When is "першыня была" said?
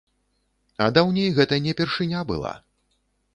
1.83-2.55